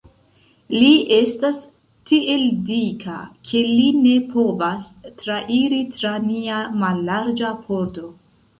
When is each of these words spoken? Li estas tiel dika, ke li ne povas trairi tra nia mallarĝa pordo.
Li 0.75 0.93
estas 1.17 1.59
tiel 2.11 2.41
dika, 2.69 3.19
ke 3.51 3.63
li 3.67 3.85
ne 3.99 4.15
povas 4.33 4.89
trairi 5.21 5.85
tra 5.99 6.17
nia 6.33 6.67
mallarĝa 6.85 7.57
pordo. 7.69 8.15